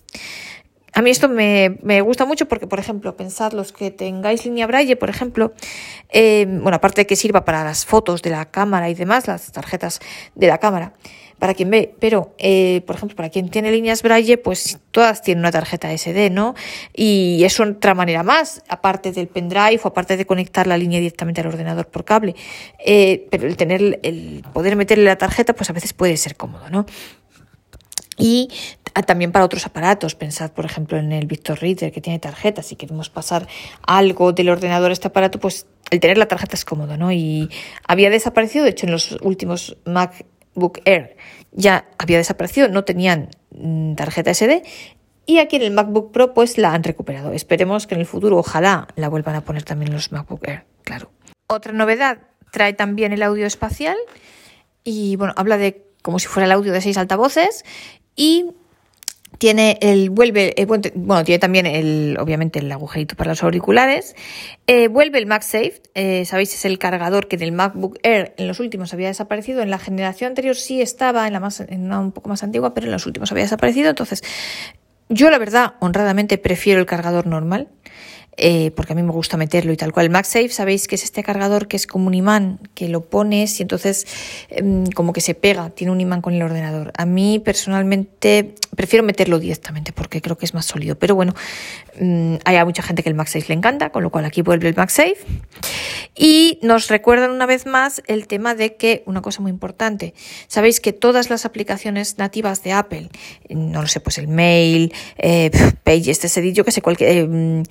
A 0.92 1.02
mí 1.02 1.10
esto 1.10 1.28
me, 1.28 2.00
gusta 2.02 2.24
mucho 2.24 2.48
porque, 2.48 2.66
por 2.66 2.80
ejemplo, 2.80 3.16
pensad 3.16 3.52
los 3.52 3.72
que 3.72 3.90
tengáis 3.90 4.44
línea 4.44 4.66
Braille, 4.66 4.96
por 4.96 5.08
ejemplo, 5.08 5.52
eh, 6.08 6.46
bueno, 6.48 6.76
aparte 6.76 7.02
de 7.02 7.06
que 7.06 7.14
sirva 7.14 7.44
para 7.44 7.62
las 7.62 7.86
fotos 7.86 8.22
de 8.22 8.30
la 8.30 8.50
cámara 8.50 8.90
y 8.90 8.94
demás, 8.94 9.28
las 9.28 9.52
tarjetas 9.52 10.00
de 10.34 10.48
la 10.48 10.58
cámara, 10.58 10.94
para 11.40 11.54
quien 11.54 11.70
ve, 11.70 11.94
pero 11.98 12.34
eh, 12.38 12.82
por 12.86 12.96
ejemplo, 12.96 13.16
para 13.16 13.30
quien 13.30 13.48
tiene 13.48 13.72
líneas 13.72 14.02
Braille, 14.02 14.38
pues 14.38 14.78
todas 14.90 15.22
tienen 15.22 15.40
una 15.40 15.50
tarjeta 15.50 15.90
SD, 15.90 16.30
¿no? 16.30 16.54
Y 16.94 17.42
es 17.44 17.58
otra 17.58 17.94
manera 17.94 18.22
más, 18.22 18.62
aparte 18.68 19.10
del 19.10 19.26
pendrive 19.26 19.80
o 19.82 19.88
aparte 19.88 20.18
de 20.18 20.26
conectar 20.26 20.66
la 20.66 20.76
línea 20.76 21.00
directamente 21.00 21.40
al 21.40 21.48
ordenador 21.48 21.88
por 21.88 22.04
cable. 22.04 22.36
Eh, 22.84 23.26
pero 23.30 23.48
el 23.48 23.56
tener, 23.56 23.98
el 24.02 24.44
poder 24.52 24.76
meterle 24.76 25.04
la 25.04 25.16
tarjeta, 25.16 25.54
pues 25.54 25.70
a 25.70 25.72
veces 25.72 25.94
puede 25.94 26.16
ser 26.18 26.36
cómodo, 26.36 26.68
¿no? 26.68 26.84
Y 28.18 28.50
también 29.06 29.32
para 29.32 29.46
otros 29.46 29.64
aparatos, 29.64 30.14
pensad 30.14 30.50
por 30.52 30.66
ejemplo 30.66 30.98
en 30.98 31.12
el 31.12 31.26
Victor 31.26 31.58
Reader 31.58 31.90
que 31.90 32.02
tiene 32.02 32.18
tarjeta, 32.18 32.62
si 32.62 32.76
queremos 32.76 33.08
pasar 33.08 33.48
algo 33.86 34.32
del 34.32 34.50
ordenador 34.50 34.90
a 34.90 34.92
este 34.92 35.08
aparato, 35.08 35.40
pues 35.40 35.66
el 35.90 36.00
tener 36.00 36.18
la 36.18 36.26
tarjeta 36.26 36.54
es 36.54 36.66
cómodo, 36.66 36.98
¿no? 36.98 37.10
Y 37.12 37.48
había 37.88 38.10
desaparecido, 38.10 38.64
de 38.64 38.72
hecho 38.72 38.84
en 38.84 38.92
los 38.92 39.12
últimos 39.22 39.78
Mac 39.86 40.26
Book 40.60 40.80
Air 40.84 41.16
ya 41.50 41.88
había 41.98 42.18
desaparecido, 42.18 42.68
no 42.68 42.84
tenían 42.84 43.30
mm, 43.50 43.94
tarjeta 43.94 44.32
SD 44.32 44.62
y 45.26 45.38
aquí 45.38 45.56
en 45.56 45.62
el 45.62 45.72
MacBook 45.72 46.12
Pro 46.12 46.32
pues 46.34 46.58
la 46.58 46.72
han 46.72 46.84
recuperado. 46.84 47.32
Esperemos 47.32 47.86
que 47.86 47.94
en 47.94 48.00
el 48.00 48.06
futuro 48.06 48.38
ojalá 48.38 48.86
la 48.94 49.08
vuelvan 49.08 49.34
a 49.34 49.40
poner 49.40 49.64
también 49.64 49.92
los 49.92 50.12
MacBook 50.12 50.46
Air, 50.46 50.64
claro. 50.84 51.10
Otra 51.48 51.72
novedad, 51.72 52.18
trae 52.52 52.72
también 52.72 53.12
el 53.12 53.22
audio 53.22 53.46
espacial 53.46 53.96
y 54.84 55.16
bueno, 55.16 55.34
habla 55.36 55.56
de 55.56 55.86
como 56.02 56.18
si 56.18 56.28
fuera 56.28 56.46
el 56.46 56.52
audio 56.52 56.72
de 56.72 56.80
seis 56.80 56.96
altavoces 56.96 57.64
y 58.16 58.52
tiene 59.40 59.78
el 59.80 60.10
vuelve 60.10 60.52
eh, 60.60 60.66
bueno 60.66 61.24
tiene 61.24 61.38
también 61.38 61.64
el 61.64 62.18
obviamente 62.20 62.58
el 62.58 62.70
agujerito 62.70 63.16
para 63.16 63.30
los 63.30 63.42
auriculares. 63.42 64.14
Eh, 64.66 64.88
vuelve 64.88 65.16
el 65.16 65.24
MagSafe. 65.24 65.80
Eh, 65.94 66.26
sabéis 66.26 66.54
es 66.54 66.66
el 66.66 66.78
cargador 66.78 67.26
que 67.26 67.36
en 67.36 67.42
el 67.42 67.52
MacBook 67.52 67.98
Air 68.02 68.34
en 68.36 68.46
los 68.46 68.60
últimos 68.60 68.92
había 68.92 69.08
desaparecido. 69.08 69.62
En 69.62 69.70
la 69.70 69.78
generación 69.78 70.28
anterior 70.28 70.56
sí 70.56 70.82
estaba 70.82 71.26
en 71.26 71.32
la 71.32 71.40
más 71.40 71.60
en 71.60 71.86
una 71.86 72.00
un 72.00 72.12
poco 72.12 72.28
más 72.28 72.42
antigua 72.42 72.74
pero 72.74 72.84
en 72.84 72.92
los 72.92 73.06
últimos 73.06 73.32
había 73.32 73.44
desaparecido. 73.44 73.88
Entonces 73.88 74.22
yo 75.08 75.30
la 75.30 75.38
verdad 75.38 75.72
honradamente 75.80 76.36
prefiero 76.36 76.78
el 76.78 76.86
cargador 76.86 77.26
normal 77.26 77.68
eh, 78.36 78.70
porque 78.70 78.92
a 78.92 78.96
mí 78.96 79.02
me 79.02 79.12
gusta 79.12 79.36
meterlo 79.36 79.72
y 79.72 79.76
tal 79.76 79.92
cual. 79.92 80.06
El 80.06 80.12
MagSafe, 80.12 80.48
sabéis 80.48 80.88
que 80.88 80.94
es 80.94 81.04
este 81.04 81.22
cargador 81.22 81.68
que 81.68 81.76
es 81.76 81.86
como 81.86 82.06
un 82.06 82.14
imán, 82.14 82.58
que 82.74 82.88
lo 82.88 83.02
pones 83.02 83.58
y 83.60 83.62
entonces 83.62 84.06
em, 84.48 84.86
como 84.86 85.12
que 85.12 85.20
se 85.20 85.34
pega, 85.34 85.70
tiene 85.70 85.92
un 85.92 86.00
imán 86.00 86.22
con 86.22 86.34
el 86.34 86.42
ordenador. 86.42 86.92
A 86.96 87.06
mí 87.06 87.38
personalmente 87.38 88.54
prefiero 88.76 89.04
meterlo 89.04 89.38
directamente 89.38 89.92
porque 89.92 90.22
creo 90.22 90.38
que 90.38 90.46
es 90.46 90.54
más 90.54 90.66
sólido, 90.66 90.98
pero 90.98 91.14
bueno, 91.14 91.34
mm, 92.00 92.36
hay 92.44 92.64
mucha 92.64 92.82
gente 92.82 93.02
que 93.02 93.08
el 93.08 93.14
MagSafe 93.14 93.48
le 93.48 93.54
encanta, 93.54 93.90
con 93.90 94.02
lo 94.02 94.10
cual 94.10 94.24
aquí 94.24 94.42
vuelve 94.42 94.68
el 94.68 94.76
MagSafe. 94.76 95.18
Y 96.14 96.58
nos 96.62 96.88
recuerdan 96.88 97.30
una 97.30 97.46
vez 97.46 97.66
más 97.66 98.02
el 98.06 98.26
tema 98.26 98.54
de 98.54 98.76
que, 98.76 99.02
una 99.06 99.22
cosa 99.22 99.40
muy 99.40 99.50
importante, 99.50 100.14
sabéis 100.48 100.80
que 100.80 100.92
todas 100.92 101.30
las 101.30 101.44
aplicaciones 101.44 102.18
nativas 102.18 102.62
de 102.62 102.72
Apple, 102.72 103.08
no 103.48 103.82
lo 103.82 103.88
sé, 103.88 104.00
pues 104.00 104.18
el 104.18 104.28
mail, 104.28 104.92
eh, 105.18 105.50
Pages, 105.84 106.24
este 106.24 106.52
yo 106.52 106.64
que 106.64 106.72
sé, 106.72 106.82
cualquier, 106.82 107.10
eh, 107.10 107.62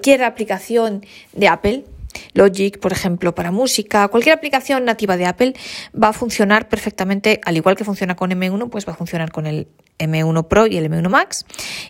cualquier 0.00 0.24
aplicación 0.24 1.04
de 1.34 1.46
Apple, 1.48 1.84
Logic, 2.32 2.78
por 2.80 2.90
ejemplo, 2.90 3.34
para 3.34 3.50
música, 3.50 4.08
cualquier 4.08 4.34
aplicación 4.34 4.86
nativa 4.86 5.18
de 5.18 5.26
Apple 5.26 5.52
va 5.92 6.08
a 6.08 6.12
funcionar 6.14 6.70
perfectamente, 6.70 7.38
al 7.44 7.58
igual 7.58 7.76
que 7.76 7.84
funciona 7.84 8.16
con 8.16 8.30
M1, 8.30 8.70
pues 8.70 8.88
va 8.88 8.94
a 8.94 8.96
funcionar 8.96 9.30
con 9.30 9.46
el 9.46 9.68
M1 9.98 10.48
Pro 10.48 10.66
y 10.66 10.78
el 10.78 10.90
M1 10.90 11.10
Max. 11.10 11.44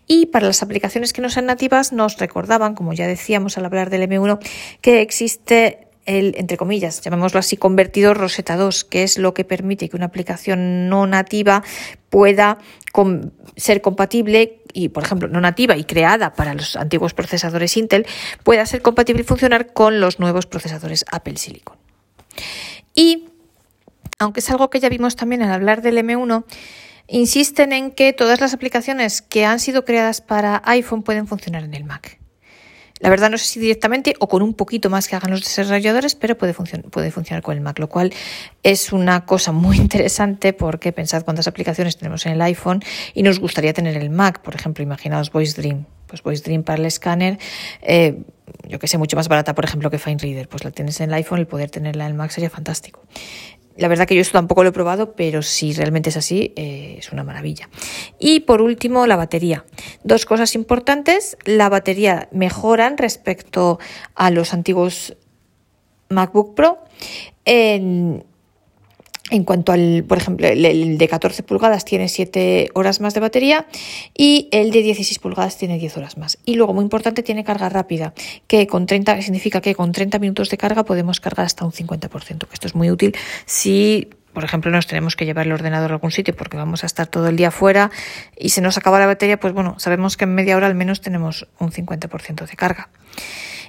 Y 0.08 0.26
para 0.26 0.48
las 0.48 0.60
aplicaciones 0.64 1.12
que 1.12 1.22
no 1.22 1.30
sean 1.30 1.46
nativas, 1.46 1.92
nos 1.92 2.18
recordaban, 2.18 2.74
como 2.74 2.92
ya 2.94 3.06
decíamos 3.06 3.56
al 3.56 3.64
hablar 3.64 3.90
del 3.90 4.02
M1, 4.10 4.40
que 4.80 5.02
existe 5.02 5.86
entre 6.18 6.56
comillas, 6.56 7.00
llamémoslo 7.00 7.40
así, 7.40 7.56
convertidor 7.56 8.18
Rosetta 8.18 8.56
2, 8.56 8.84
que 8.84 9.02
es 9.02 9.18
lo 9.18 9.34
que 9.34 9.44
permite 9.44 9.88
que 9.88 9.96
una 9.96 10.06
aplicación 10.06 10.88
no 10.88 11.06
nativa 11.06 11.62
pueda 12.08 12.58
ser 13.56 13.80
compatible 13.80 14.62
y, 14.72 14.88
por 14.88 15.04
ejemplo, 15.04 15.28
no 15.28 15.40
nativa 15.40 15.76
y 15.76 15.84
creada 15.84 16.34
para 16.34 16.54
los 16.54 16.76
antiguos 16.76 17.14
procesadores 17.14 17.76
Intel, 17.76 18.06
pueda 18.42 18.66
ser 18.66 18.82
compatible 18.82 19.22
y 19.22 19.24
funcionar 19.24 19.72
con 19.72 20.00
los 20.00 20.18
nuevos 20.18 20.46
procesadores 20.46 21.04
Apple 21.10 21.36
Silicon. 21.36 21.76
Y, 22.94 23.28
aunque 24.18 24.40
es 24.40 24.50
algo 24.50 24.70
que 24.70 24.80
ya 24.80 24.88
vimos 24.88 25.16
también 25.16 25.42
al 25.42 25.52
hablar 25.52 25.82
del 25.82 25.98
M1, 25.98 26.44
insisten 27.06 27.72
en 27.72 27.90
que 27.90 28.12
todas 28.12 28.40
las 28.40 28.54
aplicaciones 28.54 29.22
que 29.22 29.44
han 29.44 29.60
sido 29.60 29.84
creadas 29.84 30.20
para 30.20 30.62
iPhone 30.64 31.02
pueden 31.02 31.26
funcionar 31.26 31.64
en 31.64 31.74
el 31.74 31.84
Mac. 31.84 32.19
La 33.00 33.08
verdad 33.08 33.30
no 33.30 33.38
sé 33.38 33.46
si 33.46 33.60
directamente 33.60 34.14
o 34.20 34.28
con 34.28 34.42
un 34.42 34.54
poquito 34.54 34.90
más 34.90 35.08
que 35.08 35.16
hagan 35.16 35.30
los 35.30 35.40
desarrolladores, 35.40 36.14
pero 36.14 36.36
puede, 36.36 36.54
puede 36.54 37.10
funcionar 37.10 37.42
con 37.42 37.56
el 37.56 37.62
Mac, 37.62 37.78
lo 37.78 37.88
cual 37.88 38.12
es 38.62 38.92
una 38.92 39.24
cosa 39.24 39.52
muy 39.52 39.76
interesante 39.78 40.52
porque 40.52 40.92
pensad 40.92 41.24
cuántas 41.24 41.48
aplicaciones 41.48 41.96
tenemos 41.96 42.26
en 42.26 42.32
el 42.32 42.42
iPhone 42.42 42.82
y 43.14 43.22
nos 43.22 43.40
gustaría 43.40 43.72
tener 43.72 43.96
el 43.96 44.10
Mac. 44.10 44.42
Por 44.42 44.54
ejemplo, 44.54 44.84
imaginaos 44.84 45.32
Voice 45.32 45.60
Dream. 45.60 45.86
Pues 46.06 46.22
Voice 46.22 46.42
Dream 46.42 46.64
para 46.64 46.78
el 46.78 46.86
escáner, 46.86 47.38
eh, 47.82 48.18
yo 48.66 48.80
que 48.80 48.88
sé, 48.88 48.98
mucho 48.98 49.16
más 49.16 49.28
barata, 49.28 49.54
por 49.54 49.64
ejemplo, 49.64 49.90
que 49.90 49.98
FineReader. 49.98 50.48
Pues 50.48 50.64
la 50.64 50.72
tienes 50.72 51.00
en 51.00 51.10
el 51.10 51.14
iPhone, 51.14 51.38
el 51.38 51.46
poder 51.46 51.70
tenerla 51.70 52.04
en 52.04 52.10
el 52.10 52.16
Mac 52.16 52.30
sería 52.30 52.50
fantástico. 52.50 53.00
La 53.80 53.88
verdad 53.88 54.06
que 54.06 54.14
yo 54.14 54.20
esto 54.20 54.34
tampoco 54.34 54.62
lo 54.62 54.68
he 54.68 54.72
probado, 54.72 55.12
pero 55.12 55.40
si 55.40 55.72
realmente 55.72 56.10
es 56.10 56.16
así, 56.18 56.52
eh, 56.54 56.96
es 56.98 57.12
una 57.12 57.24
maravilla. 57.24 57.70
Y 58.18 58.40
por 58.40 58.60
último, 58.60 59.06
la 59.06 59.16
batería. 59.16 59.64
Dos 60.04 60.26
cosas 60.26 60.54
importantes. 60.54 61.38
La 61.46 61.70
batería 61.70 62.28
mejoran 62.30 62.98
respecto 62.98 63.78
a 64.14 64.30
los 64.30 64.52
antiguos 64.52 65.16
MacBook 66.10 66.54
Pro. 66.54 66.78
En 69.30 69.44
cuanto 69.44 69.72
al, 69.72 70.04
por 70.06 70.18
ejemplo, 70.18 70.46
el, 70.46 70.98
de 70.98 71.08
14 71.08 71.42
pulgadas 71.42 71.84
tiene 71.84 72.08
7 72.08 72.70
horas 72.74 73.00
más 73.00 73.14
de 73.14 73.20
batería 73.20 73.66
y 74.16 74.48
el 74.52 74.70
de 74.70 74.82
16 74.82 75.18
pulgadas 75.18 75.56
tiene 75.56 75.78
10 75.78 75.96
horas 75.96 76.18
más. 76.18 76.38
Y 76.44 76.56
luego, 76.56 76.74
muy 76.74 76.82
importante, 76.82 77.22
tiene 77.22 77.44
carga 77.44 77.68
rápida, 77.68 78.12
que 78.46 78.66
con 78.66 78.86
30 78.86 79.22
significa 79.22 79.60
que 79.60 79.74
con 79.74 79.92
30 79.92 80.18
minutos 80.18 80.50
de 80.50 80.58
carga 80.58 80.84
podemos 80.84 81.20
cargar 81.20 81.46
hasta 81.46 81.64
un 81.64 81.72
50%, 81.72 82.10
que 82.10 82.54
esto 82.54 82.66
es 82.66 82.74
muy 82.74 82.90
útil 82.90 83.14
si 83.46 84.08
por 84.32 84.44
ejemplo, 84.44 84.70
nos 84.70 84.86
tenemos 84.86 85.16
que 85.16 85.26
llevar 85.26 85.46
el 85.46 85.52
ordenador 85.52 85.90
a 85.90 85.94
algún 85.94 86.12
sitio 86.12 86.36
porque 86.36 86.56
vamos 86.56 86.84
a 86.84 86.86
estar 86.86 87.08
todo 87.08 87.28
el 87.28 87.36
día 87.36 87.50
fuera 87.50 87.90
y 88.38 88.50
se 88.50 88.60
nos 88.60 88.78
acaba 88.78 89.00
la 89.00 89.06
batería, 89.06 89.40
pues 89.40 89.52
bueno, 89.52 89.74
sabemos 89.78 90.16
que 90.16 90.24
en 90.24 90.34
media 90.34 90.56
hora 90.56 90.68
al 90.68 90.76
menos 90.76 91.00
tenemos 91.00 91.48
un 91.58 91.72
50% 91.72 92.48
de 92.48 92.56
carga. 92.56 92.90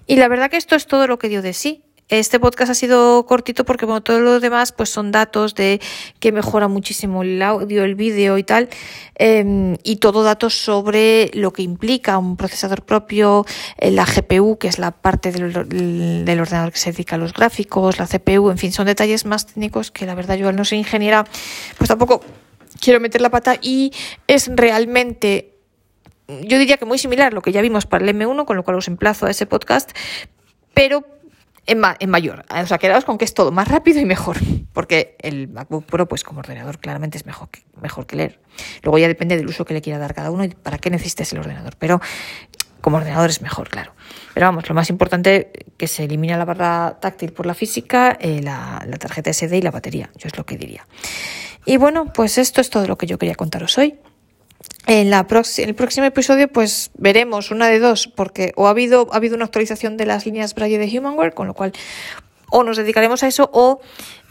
Y 0.08 0.18
la 0.18 0.28
verdad 0.28 0.50
que 0.50 0.58
esto 0.58 0.76
es 0.76 0.88
todo 0.88 1.08
lo 1.08 1.18
que 1.20 1.30
dio 1.30 1.42
de 1.42 1.54
sí. 1.54 1.84
Este 2.12 2.42
podcast 2.42 2.70
ha 2.70 2.76
sido 2.76 3.26
cortito 3.26 3.64
porque 3.64 3.86
bueno, 3.86 4.04
todo 4.04 4.20
lo 4.20 4.42
demás 4.42 4.74
pues 4.74 4.90
son 4.90 5.14
datos 5.14 5.56
de 5.56 5.80
que 6.20 6.34
mejora 6.34 6.68
muchísimo 6.68 7.24
el 7.24 7.42
audio, 7.42 7.86
el 7.86 7.96
vídeo 7.96 8.38
y 8.38 8.44
tal, 8.44 8.68
em, 9.16 9.78
y 9.84 9.96
todo 9.96 10.22
datos 10.22 10.54
sobre 10.54 11.32
lo 11.34 11.54
que 11.54 11.62
implica 11.62 12.18
un 12.18 12.36
procesador 12.36 12.84
propio, 12.84 13.46
eh, 13.78 13.92
la 13.92 14.04
GPU, 14.04 14.58
que 14.58 14.68
es 14.68 14.78
la 14.78 14.92
parte 14.92 15.32
del, 15.32 16.26
del, 16.26 16.40
ordenador 16.42 16.74
que 16.74 16.80
se 16.80 16.92
dedica 16.92 17.16
a 17.16 17.18
los 17.18 17.32
gráficos, 17.32 17.98
la 17.98 18.08
CPU, 18.08 18.50
en 18.50 18.58
fin, 18.58 18.74
son 18.74 18.88
detalles 18.88 19.26
más 19.26 19.48
técnicos 19.48 19.90
que 19.90 20.06
la 20.06 20.14
verdad 20.14 20.36
yo 20.36 20.50
al 20.50 20.58
no 20.58 20.66
ser 20.66 20.80
ingeniera, 20.80 21.24
pues 21.78 21.88
tampoco 21.88 22.26
quiero 22.82 23.00
meter 23.00 23.22
la 23.22 23.30
pata 23.30 23.56
y 23.62 23.94
es 24.28 24.52
realmente 24.54 25.56
yo 26.28 26.60
diría 26.60 26.76
que 26.76 26.84
muy 26.84 26.98
similar 26.98 27.32
a 27.32 27.36
lo 27.36 27.42
que 27.42 27.54
ya 27.54 27.62
vimos 27.62 27.86
para 27.86 28.04
el 28.04 28.14
M1, 28.14 28.44
con 28.44 28.58
lo 28.58 28.64
cual 28.64 28.76
os 28.76 28.90
emplazo 28.90 29.28
a 29.28 29.32
ese 29.32 29.46
podcast, 29.46 29.92
pero 30.74 31.06
en, 31.66 32.10
mayor. 32.10 32.44
O 32.50 32.66
sea, 32.66 32.78
quedaos 32.78 33.06
con 33.06 33.18
que 33.18 33.26
es 33.26 33.34
todo 33.34 33.52
más 33.52 33.68
rápido 33.68 34.00
y 34.00 34.06
mejor, 34.06 34.38
porque 34.74 35.16
el 35.20 35.48
MacBook 35.48 35.86
Pro, 35.86 36.08
pues 36.08 36.24
como 36.24 36.40
ordenador, 36.40 36.80
claramente 36.80 37.18
es 37.18 37.26
mejor 37.26 37.50
que, 37.50 37.62
mejor 37.82 38.06
que 38.06 38.16
leer. 38.16 38.40
Luego 38.84 38.98
ya 38.98 39.08
depende 39.08 39.38
del 39.38 39.48
uso 39.48 39.66
que 39.66 39.74
le 39.74 39.82
quiera 39.82 40.00
dar 40.00 40.14
cada 40.14 40.32
uno 40.32 40.44
y 40.44 40.50
para 40.50 40.78
qué 40.78 40.90
necesites 40.90 41.32
el 41.34 41.40
ordenador, 41.40 41.76
pero 41.78 42.02
como 42.82 42.98
ordenador 42.98 43.30
es 43.30 43.42
mejor, 43.42 43.70
claro. 43.70 43.94
Pero 44.34 44.48
vamos, 44.48 44.68
lo 44.68 44.76
más 44.76 44.90
importante 44.90 45.52
que 45.78 45.88
se 45.88 46.06
elimina 46.06 46.38
la 46.38 46.46
barra 46.46 46.98
táctil 47.00 47.32
por 47.32 47.46
la 47.46 47.54
física, 47.54 48.18
eh, 48.20 48.42
la, 48.42 48.84
la 48.88 48.98
tarjeta 48.98 49.32
SD 49.32 49.58
y 49.58 49.62
la 49.62 49.72
batería, 49.72 50.10
yo 50.18 50.28
es 50.28 50.38
lo 50.38 50.46
que 50.46 50.58
diría. 50.58 50.88
Y 51.66 51.78
bueno, 51.78 52.12
pues 52.12 52.40
esto 52.40 52.60
es 52.60 52.70
todo 52.70 52.88
lo 52.88 52.98
que 52.98 53.06
yo 53.06 53.20
quería 53.20 53.36
contaros 53.36 53.78
hoy. 53.78 54.00
En 54.88 55.10
la 55.10 55.28
el 55.58 55.76
próximo 55.76 56.06
episodio, 56.06 56.48
pues 56.48 56.92
veremos 56.98 57.52
una 57.52 57.68
de 57.68 57.80
dos, 57.80 58.08
porque 58.08 58.52
o 58.56 58.68
ha 58.68 58.72
habido, 58.72 59.08
ha 59.12 59.18
habido 59.18 59.36
una 59.36 59.46
actualización 59.46 59.96
de 59.96 60.06
las 60.06 60.26
líneas 60.26 60.56
Braille 60.56 60.80
de 60.80 60.98
Humanware, 60.98 61.34
con 61.34 61.48
lo 61.48 61.54
cual 61.54 61.72
o 62.50 62.64
nos 62.64 62.78
dedicaremos 62.78 63.24
a 63.24 63.28
eso 63.28 63.50
o 63.54 63.80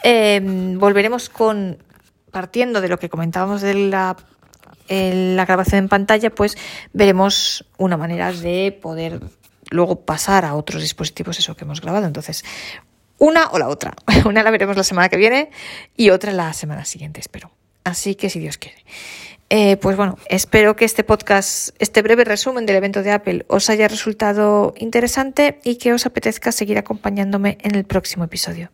em, 0.02 0.78
volveremos 0.78 1.28
con, 1.28 1.82
partiendo 2.30 2.80
de 2.80 2.88
lo 2.88 2.98
que 2.98 3.08
comentábamos 3.08 3.62
de 3.62 3.74
la, 3.74 4.16
la 4.88 5.46
grabación 5.46 5.78
en 5.78 5.88
pantalla, 5.88 6.30
pues 6.30 6.56
veremos 6.92 7.64
una 7.78 7.96
manera 7.96 8.32
de 8.32 8.76
poder 8.80 9.20
luego 9.70 10.04
pasar 10.04 10.44
a 10.44 10.54
otros 10.54 10.82
dispositivos 10.82 11.38
eso 11.38 11.56
que 11.56 11.64
hemos 11.64 11.80
grabado. 11.80 12.06
Entonces, 12.06 12.44
una 13.18 13.48
o 13.50 13.58
la 13.58 13.68
otra. 13.68 13.94
Una 14.24 14.42
la 14.42 14.50
veremos 14.50 14.76
la 14.76 14.82
semana 14.82 15.08
que 15.08 15.16
viene 15.16 15.50
y 15.96 16.10
otra 16.10 16.32
la 16.32 16.52
semana 16.52 16.84
siguiente, 16.84 17.20
espero. 17.20 17.52
Así 17.84 18.14
que 18.14 18.30
si 18.30 18.40
Dios 18.40 18.58
quiere. 18.58 18.84
Eh, 19.52 19.76
pues 19.78 19.96
bueno, 19.96 20.16
espero 20.28 20.76
que 20.76 20.84
este 20.84 21.02
podcast, 21.02 21.70
este 21.80 22.02
breve 22.02 22.24
resumen 22.24 22.66
del 22.66 22.76
evento 22.76 23.02
de 23.02 23.10
Apple, 23.10 23.44
os 23.48 23.68
haya 23.68 23.88
resultado 23.88 24.74
interesante 24.76 25.58
y 25.64 25.76
que 25.76 25.92
os 25.92 26.06
apetezca 26.06 26.52
seguir 26.52 26.78
acompañándome 26.78 27.58
en 27.62 27.74
el 27.74 27.84
próximo 27.84 28.22
episodio. 28.24 28.70